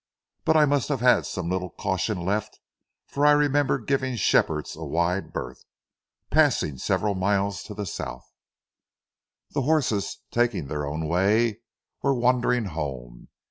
But 0.45 0.57
I 0.57 0.65
must 0.65 0.89
have 0.89 1.01
had 1.01 1.27
some 1.27 1.51
little 1.51 1.69
caution 1.69 2.25
left, 2.25 2.59
for 3.05 3.23
I 3.23 3.33
remember 3.33 3.77
giving 3.77 4.15
Shepherd's 4.15 4.75
a 4.75 4.83
wide 4.83 5.31
berth, 5.31 5.63
passing 6.31 6.79
several 6.79 7.13
miles 7.13 7.61
to 7.65 7.75
the 7.75 7.85
south. 7.85 8.25
The 9.51 9.61
horses, 9.61 10.17
taking 10.31 10.69
their 10.69 10.87
own 10.87 11.07
way, 11.07 11.59
were 12.01 12.15
wandering 12.15 12.65
home. 12.65 13.27